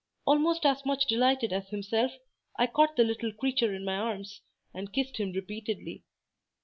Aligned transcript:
Almost 0.25 0.65
as 0.65 0.83
much 0.83 1.05
delighted 1.05 1.53
as 1.53 1.69
himself, 1.69 2.11
I 2.57 2.65
caught 2.65 2.95
the 2.95 3.03
little 3.03 3.31
creature 3.31 3.71
in 3.71 3.85
my 3.85 3.97
arms, 3.97 4.41
and 4.73 4.91
kissed 4.91 5.17
him 5.19 5.31
repeatedly. 5.31 6.03